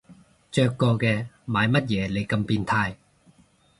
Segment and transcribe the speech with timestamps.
[0.49, 2.95] 着過嘅買乜嘢你咁變態